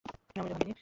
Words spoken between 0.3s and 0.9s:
আমি এটা ভাঙিনি, মা।